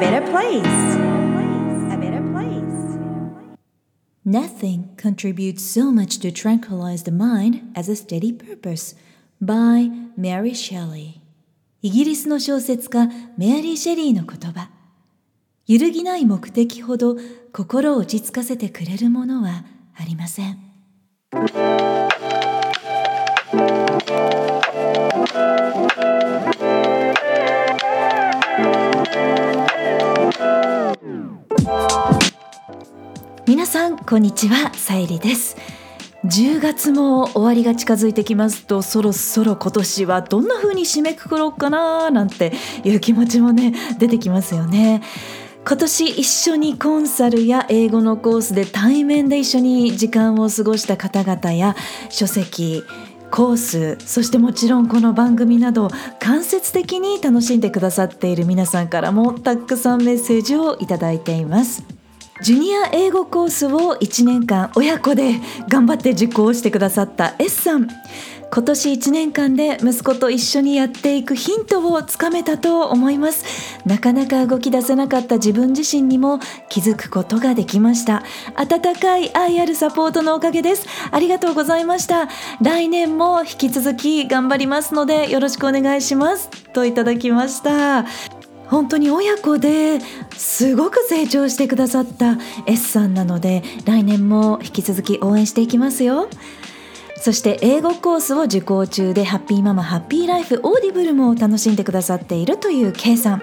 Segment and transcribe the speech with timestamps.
[0.00, 0.96] better place.
[1.92, 2.98] A better place.
[4.24, 8.94] Nothing contributes so much to tranquilize the mind as a steady purpose
[9.40, 11.20] by Mary Shelley
[11.82, 13.08] イギリスの小説家
[13.38, 14.70] メアリー・シェリーの言葉
[15.66, 17.16] 揺るぎない目的ほど
[17.52, 19.64] 心を落ち着かせてくれるものは
[19.96, 20.58] ありません
[33.50, 35.56] 皆さんこんにちはさゆりです。
[36.24, 42.52] 10月も終わりが近づいてきますとそろそろ今年はどんな風に締めくくろうかななんて
[42.84, 45.02] いう気持ちもね出てきますよね。
[45.66, 51.74] 今年一緒にコンサルや英語のコースで対面で一緒に時間を過ごした方々や
[52.08, 52.84] 書籍
[53.32, 55.90] コースそしてもちろんこの番組など
[56.20, 61.99] 間接的に楽しんでくださっている皆さんからもたくさんメッセージをいただいています。
[62.42, 65.34] ジュニア英語コースを1年間親子で
[65.68, 67.88] 頑張って受講してくださった S さん。
[68.52, 73.44] 今年1年間で息子と一緒にやっていくヒントをつかめたと思います。
[73.86, 78.24] なかなか動き出せなかった自分自身にも気づくことができました。
[78.56, 80.86] 温かい愛あるサポートのおかげです。
[81.12, 82.28] ありがとうございました。
[82.60, 86.48] 来年も引き続き頑張りますのでよろしくお願いします。
[86.72, 88.39] といただきました。
[88.70, 89.98] 本当に親子で
[90.36, 96.28] すごく成長してくださった S さんなので来年も引き続き応援していきますよ。
[97.22, 103.42] そして英語コースを受講中でハッピーママハッピーライフオーディブルも楽しんでくださっているという K さん。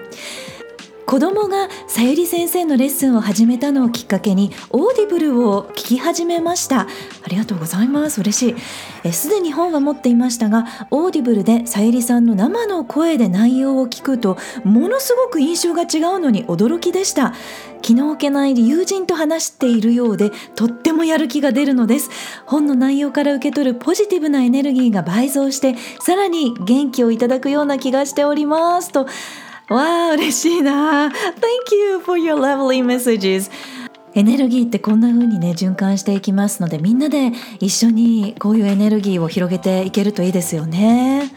[1.08, 6.82] 子供がさゆり先生のレッスンを始めたのをきっかけにオーディブルを聞き始めました。
[6.82, 6.86] あ
[7.28, 8.20] りがとうございます。
[8.20, 8.56] 嬉し
[9.06, 9.12] い。
[9.14, 17.32] すでに本は持っていましたがオーディブルでさゆりさんの生の声で内容を聞くとものすごく印象が違うのに驚きでした。
[17.80, 22.10] 気の置けない友人と話しているようでとってもやる気が出るのです。
[22.44, 28.92] 本の内容から受け取るポジティブなエネルギーが倍増してさらに元気をいただくような気がしております。
[28.92, 29.06] と
[29.68, 31.08] わあ嬉しいな。
[31.08, 31.12] Thank
[31.74, 33.50] you for your lovely messages.
[34.14, 41.30] エネルギーってこんな風にね循環していきますのでみんなで一緒にこういうエネルギーを広げていけるといいですよね。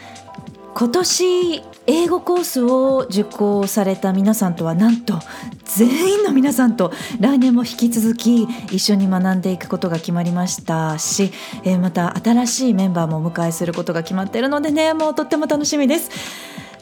[0.74, 5.20] 今年英語コースを受講された皆さんとはなんと
[5.66, 11.32] 全員の皆さんと来年も引き続き一緒に学んでいくことが決まりましたし、
[11.66, 16.10] えー、また新しいメンバーもお迎えすることが決まっているのでねもうとっても楽しみです。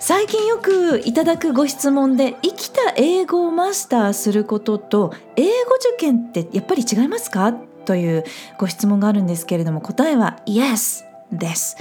[0.02, 7.52] 最近よくいただくご質問で生きた英語をマスターすることと英語受験ってやっぱり違いますか？
[7.86, 8.24] という
[8.58, 11.76] ご質問があるんですけれども答えは Yes です。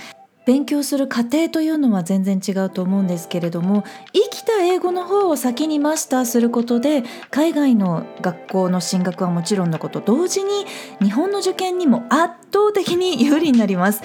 [0.47, 3.85] 勉強する過程というのは全然違うと思うんですけれども
[4.15, 10.65] 生きた英語の方を先にマスターすることで海外の学校の進学はもちろんのこと同時に
[11.03, 14.03] 日本の受験にも圧倒的に有利になります。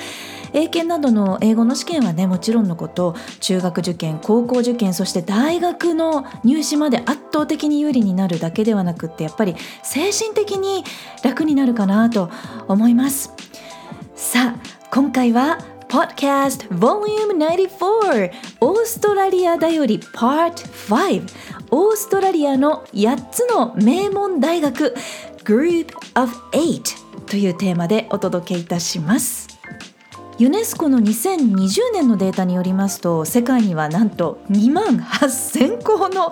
[0.53, 10.83] 英検などの英語の試験はねもちろんのこと中学受験高校受験そして大学の入試まで圧倒的に有利になるだけではなくってやっぱり精神的に
[11.23, 12.29] 楽になるかなと
[12.67, 13.31] 思います。
[14.15, 14.59] さあ
[14.91, 15.57] 今回は
[15.89, 18.31] Podcast Volume 94
[18.61, 20.53] オーストラリアだより Part
[20.87, 21.23] 5
[21.69, 24.95] オーストラリアの8つの名門大学
[25.43, 29.52] Group of 8というテーマでお届けいたします。
[30.39, 36.31] ユネスコの2020年のデータによりますと世界にはなんと2万8000校の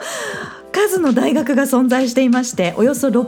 [0.72, 3.26] 数の大学が存在していましておよそ600万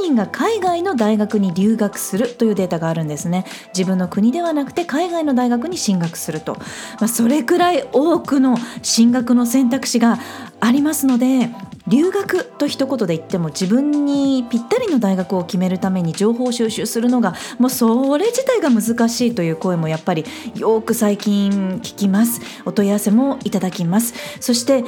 [0.00, 3.44] 人が海外の大学に留学するというデータがあるんですね。
[3.76, 6.54] 自分の国ではなくて海外の大学に進学すると、
[7.00, 10.18] まあ、それくらい多くの進学の選択肢が
[10.60, 11.50] ありますので
[11.86, 20.24] 留学と一言で言っても自分にぴったりの大学を決めるために情報収集するのがもうそれ自体が難しいという声もやっぱり
[20.56, 24.84] よく最近聞きますお問い合わせもいただきますそして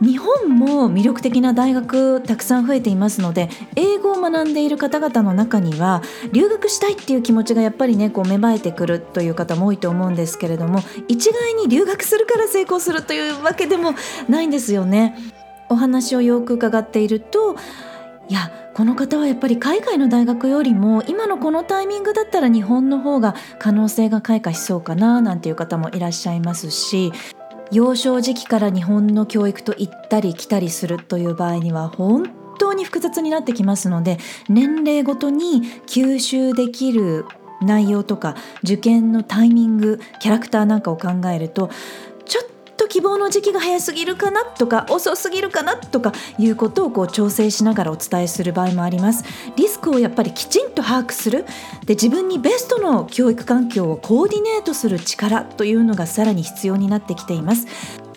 [0.00, 6.02] 日本も魅力的な大学たくさん増えていますので英語を学んでいる方々の中には
[6.32, 13.94] 留学したいっていう気持ちがやっぱりねこう芽生えてくるという方も多いと思うんですけれども一概に留学するから成功するというわけでも
[14.28, 15.16] ないんですよね。
[15.68, 17.56] お話をよく伺っていると
[18.28, 27.12] いやこの方はやっぱり海外の大学よりも今のこのタイミングだったら日本の方が可能性が開花しそうかななんていう方もいらっしゃいますし
[27.72, 34.18] 幼少時期から日本の教育と行ったり来たりするという場合には本当に複雑になってきますので
[34.48, 37.24] 年齢ごとに吸収できる
[37.62, 41.70] 内容とか受験のタイミングキャラクターなんかを考えると
[42.76, 49.24] と希望の時期が早すぎるかなとか遅すぎるかなとかいうことをこう調整しながらお伝えする場合もあります。
[49.56, 51.44] リスクをやっぱりきちんと把握する。
[51.84, 57.66] で自分にベストの教育環境をコーディネートする力というのがさらに必要になってきています。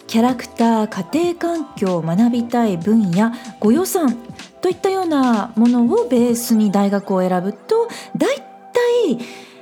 [0.07, 4.17] キャラクター家庭環境学びたい分野ご予算
[4.59, 9.19] といったようなものをベースに大学を選ぶと大体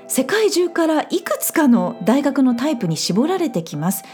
[0.07, 4.05] 世界中からいくつかの大学のタイプに絞られてきます。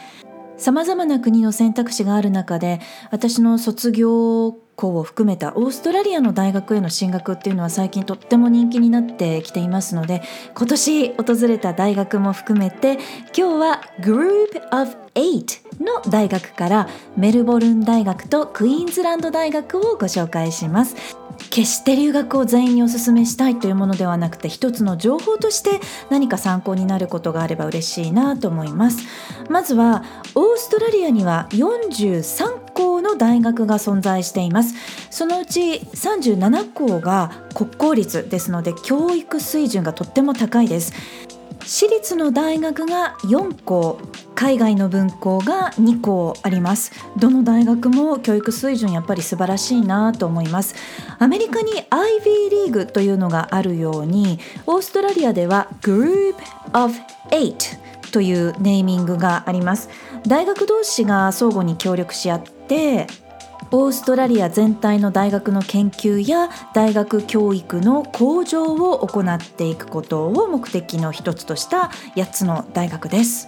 [0.57, 2.79] さまざまな国の選択肢がある中で
[3.11, 10.21] 私の卒業校を含めたオーストラリアの大学への進学っていうのは最近とっても人気になってきていますので
[10.55, 12.93] 今年訪れた大学も含めて
[13.37, 21.22] 今日は Group of 8の大学からメルボルン大学とクイーンズランド大学をご紹介します。
[21.49, 29.03] 決して留学を全員にお勧めしたいというものではなくて一つの情報として何か参考になることがあれば嬉しいなと思います。
[29.49, 30.03] まずは
[30.35, 34.73] オーストラリアには43校の大学が存在しています。
[35.09, 40.93] そのうち37校が国公立ですので教育水準がとっても高いです。
[41.65, 43.99] 私立の大学が4校
[44.35, 46.91] 海外の分校が2校あります。
[47.17, 50.75] どの大学も教育水準やっぱり素晴らしいなと思います。
[51.19, 56.35] アメリカに IV リーグというのがあるようにオーストラリアでは Group
[56.73, 56.93] of
[57.31, 57.77] Eight
[58.11, 59.89] というネーミングがあります。
[60.27, 63.07] 大学同士が相互に協力し合って
[63.75, 73.47] オーストラリア全体の大学の研究や大学教育の向上を行っていくことを目的の一つとした8つの大学です。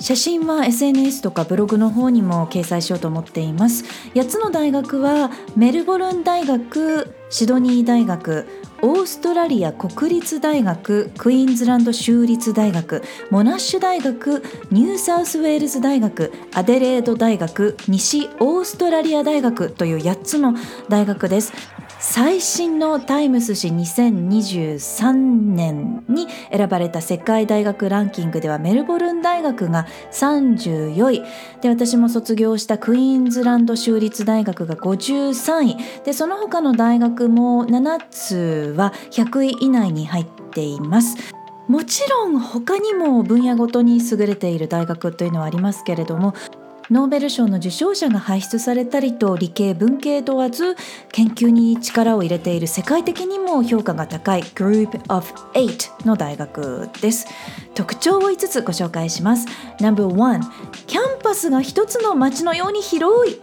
[0.00, 3.84] 写真は SNS とかブログの方にも掲載しようと思っています。
[4.14, 8.48] 8つの大学はメルボルン大学シドニー大学
[8.80, 20.54] オーストラリア国立大学クイーンズランド州立大学モナッシュ大学ニューサウスウェールズ大学アデレード大学西オーストラリア大学という8つの
[20.88, 21.77] 大学です。
[22.00, 31.24] 最新のタイムス誌2023年に選ばれた世界大学ランキングではメルボルン大学が34位
[31.60, 41.16] で私も卒業したクイーンズランド州立大学が53位でその他の大学も7つは100位以内に入っています。
[41.66, 46.34] もちろん他にも分野ごとに優れている大学というのはありますけれども
[46.90, 50.74] ノーベル賞の受賞者が輩出されたりと理系文系問わず
[51.12, 57.26] 研究に力を入れている世界的にも評価が高い Group of Eight の大学です。
[57.74, 59.46] 特徴を5つご紹介します。
[59.80, 60.40] No.1
[60.86, 63.38] キャンパスが一つの街のように広い。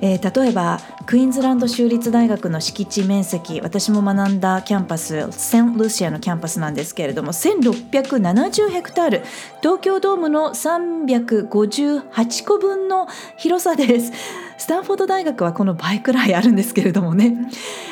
[0.00, 9.22] えー、例えばクイーンズランド州立大学の敷地面積私も学んだキャンパスセント・ルシアのキャンパスなんですけれども1670ヘクタール。
[9.60, 13.06] 東京ドームの358個分の
[13.36, 14.12] 広さです。
[14.58, 17.36] スタンフォード大学はこの倍くらいあるんですけれどもね、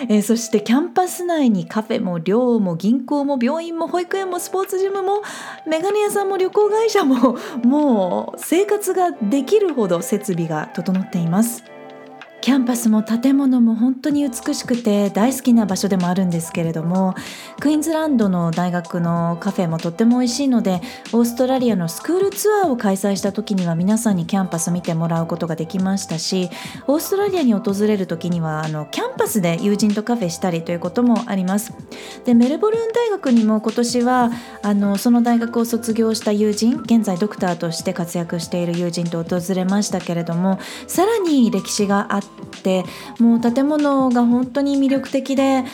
[0.09, 5.23] えー、そしてキャンパス内にカフェも寮も銀行も病院も保育園もスポーツジムも
[5.67, 11.65] メガネ屋さんも旅行会社ももう生活ができるほど設備が整っています。
[12.41, 17.15] キャンパスも建物も本当に美しくて大好きな場所でもあるんですけれども
[17.61, 20.81] クイーンズランドの大学のカフェもとっても美味しいので
[21.13, 26.49] オーストラリアのスクールツアーを開催した時には皆さんにキャンパス見てもらうことができましたし
[26.87, 31.75] オーストラリアに訪れる時にはあのキャンパスで友人とカフェしたりということもあります。
[32.25, 34.31] でメルボルン大学にも今年は
[34.63, 42.85] あのその大学を卒業した友人現在ドクターとして活躍している友人と訪れましたけれどもさらに歴史があってって
[43.19, 45.65] もう建物が本当に魅力的で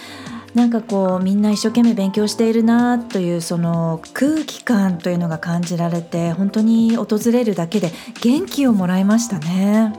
[0.54, 7.90] なんかこうみんな一生懸命勉強しているなというその空気感というのが感じられて本当に訪れるだけで
[8.22, 9.92] 元気をもらいましたね。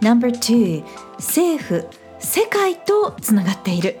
[0.00, 0.84] No.2
[1.16, 1.86] 政府
[2.20, 3.98] 世界とつながっている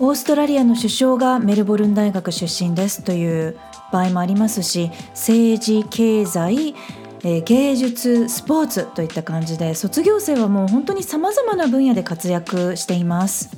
[0.00, 3.58] オーストラリアの首相がメルボルン大学出身ですという
[3.92, 6.74] 場合もありますし政治経済
[7.22, 13.50] えー、芸術スポーツといった感じで卒業生はもう本当にさまざまな分野で活躍しています。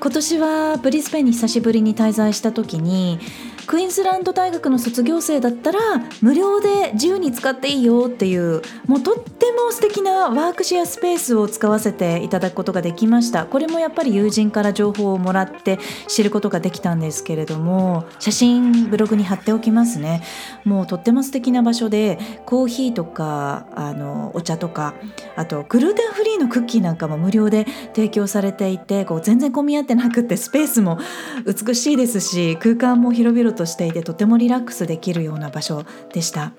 [0.00, 3.20] 今年はブリスベンに久しぶりに滞在した時に
[3.66, 5.78] クイーンズランド大学の卒業生だったら
[6.20, 8.62] 無料で自由に使っていいよっていう。
[8.86, 13.46] もうとっても素敵なワークシェアスペースを使わせていただくことができました。
[13.46, 15.78] これもやっぱり友人から情報をもらって
[16.08, 20.22] 知ることができたんですけれども写真ブログに貼っておきますね。
[20.64, 24.94] もうとっても素敵な場所でコーヒーとかあのお茶とか
[25.36, 30.98] あとグルーテンフリーのクッキーなんかも無料で提供されていてこう全然混み合ってなくってスペースも
[31.46, 36.52] 美しいですし空間も広々としていてとてもリラックスできるような場所でした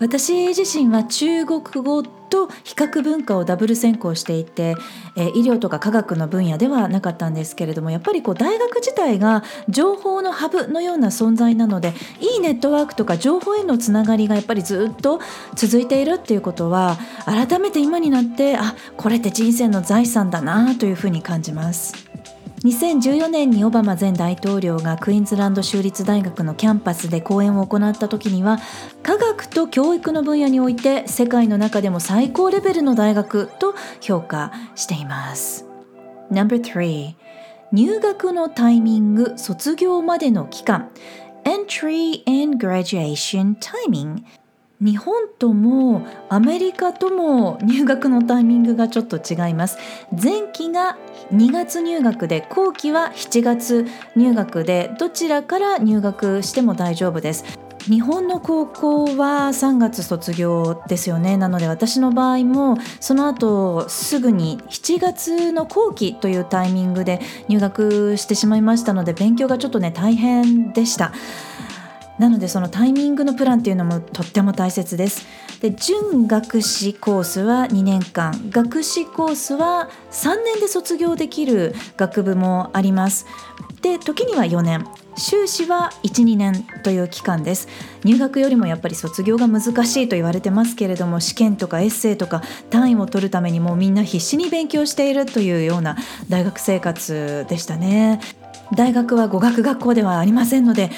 [0.00, 4.76] 私自身は中国語と比較文化をダブル専攻していて、
[5.16, 15.20] え、医療とか科学の分野ではなかったんですけれどもやっぱりこう大学自体が情報のハブのような存在なのでいいネットワークとか情報へのつながりがやっぱりずっと
[15.54, 16.96] 続いているっていうことは
[17.26, 22.09] 改めて今になってあこれって人生の財産だなというふうに感じます。
[22.62, 28.58] 2014年にオバマ前大統領がクイーンズランド州立大学のキャンパスで講演を行った時には
[29.02, 35.66] 科学と教育の分野において世界の中でも最高レベルの大学と評価しています。
[36.30, 37.14] No.3
[37.72, 40.90] 入学のタイミング卒業までの期間
[41.44, 44.22] Entry and Graduation Timing
[44.80, 49.76] 日本ともアメリカとも入学のタイミングがちょっと違います。
[50.10, 50.96] 前期が
[51.32, 57.44] 2月入学で後期は7月入学でどちらから入学しても大丈夫です。
[57.80, 61.36] 日本の高校は3月卒業ですよね。
[61.36, 71.12] なので私の場合もその後すぐに7月の後期というタイミングで入学してしまいましたので勉強がちょっとね大変でした。
[72.20, 75.26] なのでそのタイミングのプランっていうのもとっても大切です。
[75.62, 83.24] で準学士コースは2年間学士コースは3年で卒業できる学部もあります。
[83.80, 84.86] で時には4年
[85.16, 87.68] 修士は12年という期間です
[88.04, 95.96] 入学よりもやっぱり卒業が難しいと言われてますけれども試験とかエッセイとか単位を取るためにもうみんな必死に勉強しているというような
[96.28, 98.20] 大学生活でしたね
[98.74, 100.90] 大学は語学学校ではありませんので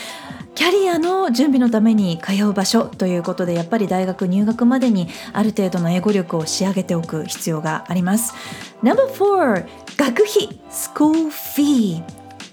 [0.54, 8.35] キャリアの準備のために通う場所ということでやっぱり大学入学までにある程度の英語力を仕上げておく必要があります。
[8.82, 9.66] No.4
[9.97, 10.61] 学費。
[10.71, 12.02] School Fee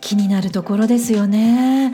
[0.02, 1.94] 気になるところですよね。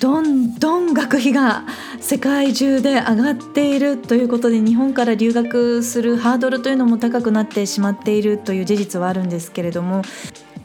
[0.00, 1.64] どんどん学費が
[2.00, 10.02] 世界中で上がっているということで日本から留学するハードルというのも高くなってしまっているという事実はあるんですけれども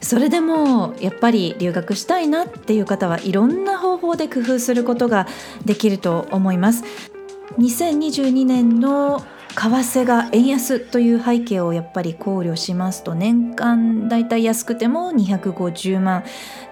[0.00, 5.26] それでもやっぱり留学したいなっていう方はいろんな方法で工夫することが
[5.64, 6.84] できると思います。
[7.58, 9.20] 2022年の
[9.54, 16.22] 為替が円安という背景をやっぱり考慮しますと年間だいたい安くても250万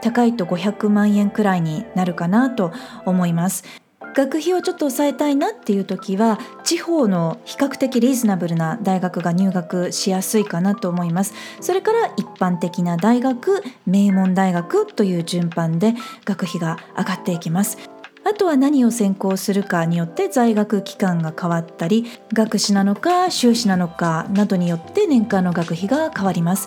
[0.02, 2.72] 高いと500万円くらいになるかなと
[3.04, 3.85] 思います。
[4.00, 11.34] 学費をちょっと抑えたいなっていう時は地方の比較的リーズナブルな大学が入学しやすいかなと思います。
[11.60, 17.78] それから一般的な大学名門大学という順番で学費が上がっていきます。
[18.24, 26.66] あとは何を専攻するかによって在学期間が変わったり学士なのか修士なのかなどによって年間の学費が変わります。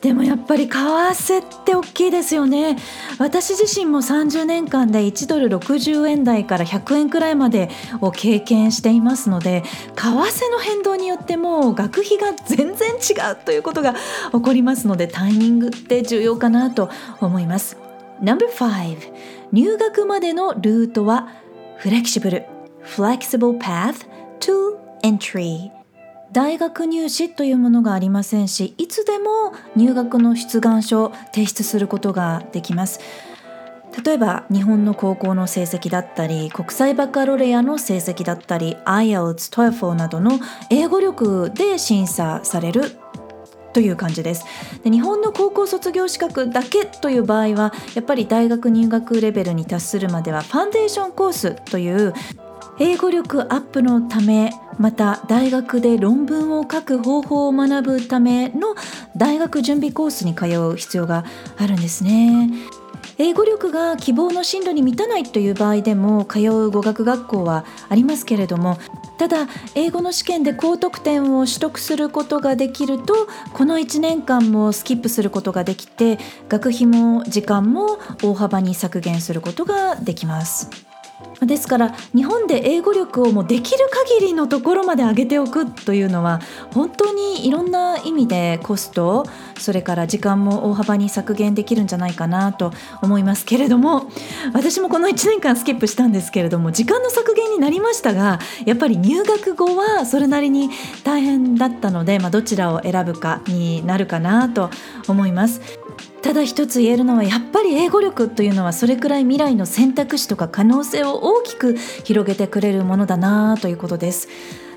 [0.00, 2.76] でもやっぱり為替って大きいですよね。
[3.18, 7.68] 私自身も30年間で1ドル60円台から100円くらいまで
[8.00, 9.64] を経験していますので
[9.96, 13.94] 為替の変動によっても学費が全然違うということが
[14.32, 16.90] 起こりますのでタイミングって重要かなと
[17.20, 17.76] 思います。
[18.20, 19.12] No.5
[19.52, 21.28] 入学までのルートは
[21.76, 22.44] フレキシブル。
[22.84, 24.08] Flexible path
[24.40, 25.77] to entry
[26.32, 33.00] 大学入試というものがありませんしいつでも入学の出願書を提出することができます。
[34.04, 40.38] 例えば日本の高校の成績だったり国際バカロレアの成績だったり IELTS、TOEFL などの
[40.70, 42.96] 英語力で審査される
[43.72, 44.44] という感じです。
[44.84, 52.12] で日本の高校卒業資格だけという場合はやっぱり大学入学レベルに達するまではファンデーションコースという
[52.80, 58.76] 英語力アップのためまた大学で論文を書く方法を学ぶための
[59.16, 61.24] 大学準備コースに通う必要が
[61.56, 62.50] あるんですね。
[63.20, 68.78] 英語力が希望の進路に満たないという場合でも通う語学学校はありますけれども
[69.18, 76.18] ただ英語の試験で高得点を取得することができるとこの1年間もスキップすることができて
[76.48, 80.70] 学費も時間も大幅に削減することができます。
[81.46, 83.78] ですから日本で英語力をもうできる
[84.18, 86.40] 限りのところまで上げておくというのは
[86.72, 89.24] 本当にいろんな意味でコスト
[89.58, 94.10] それから時間も大幅に削減できるんじゃないかなと思いますけれども
[94.52, 100.70] 私もこの1年間スキップしたんですけれども時間の削減になりましたがやっぱり入学後はそれなりに
[101.04, 104.70] 大変だったので、まあ、どちらを選ぶかになるかなと
[105.06, 105.60] 思います。
[106.22, 114.28] ただ一つ言えるのはやっぱり英語力というのはそれくらい未来の選択肢とか可能性を大きく広げてくれるものだなということです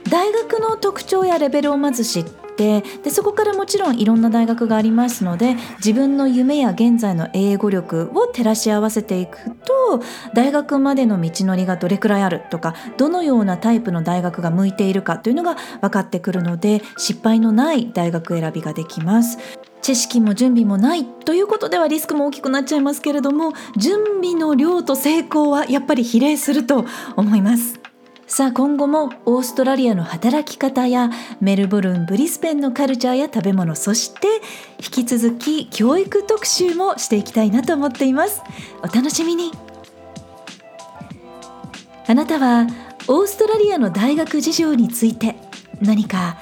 [0.09, 10.01] 大学の特徴やレベルをまず知ってでそこからもちろんいろんな大学がありますので自分の夢や現在の英語力を照らし合わせていくと
[10.33, 19.37] 大学までの道のりがどれくらいあるとかどのようなタイプの大学が向いているかというのが分かってくるので失敗のない大学選びができます。
[19.81, 26.85] 知識も準備もないということではリスクも大きくなっちゃいますけれども準備の量と成功はやっぱり比例すると
[27.15, 27.79] 思います。
[28.27, 31.09] さあ今後もオーストラリアの働き方や
[31.41, 34.27] メルボルンブリスベンのカルチャーや食べ物そして
[34.79, 38.41] 引き続き教育特集もしていきたいなと思っています。
[38.83, 39.51] お楽しみに。
[42.07, 42.67] あなたは
[43.09, 45.35] オーストラリアの大学事情について
[45.81, 46.37] 何か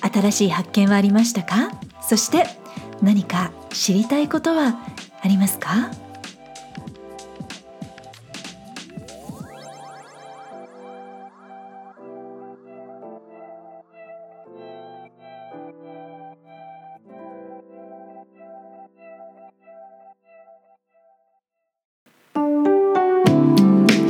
[0.00, 1.72] 新しい発見はありましたか？
[2.00, 2.46] そして
[3.04, 4.78] 何か知りたいことは
[5.20, 5.90] ありますか？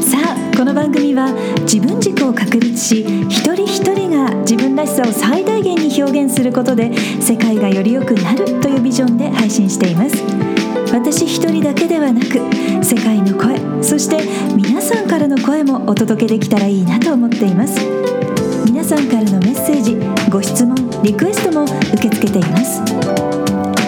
[0.00, 1.32] さあこの番組は
[1.62, 2.03] 自分軸を
[2.54, 10.22] 確立し一人一人が自分らしさを最大限に表現することで世界がより良くなるというビジョンで配信しています。
[10.92, 12.38] 私一人だけではなく
[12.84, 14.20] 世界の声そして
[14.54, 17.76] 皆さんからの声もお届けできたらいいなと思っています。
[18.66, 19.96] 皆さんからのメッセージ
[20.30, 22.80] ご質問リクエストも受け付けています。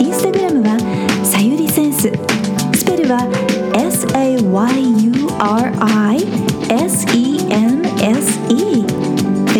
[0.01, 0.77] インスタグラムは
[1.25, 2.11] さゆりセンス。
[2.75, 3.21] スペルは
[3.75, 4.57] SAYURI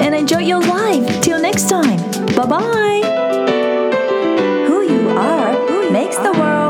[0.00, 1.98] And enjoy your life Till next time
[2.36, 3.02] Bye bye
[4.68, 6.60] Who you are makes the world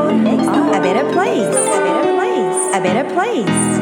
[0.73, 1.45] a better place.
[1.45, 2.75] A better place.
[2.75, 3.80] A better place.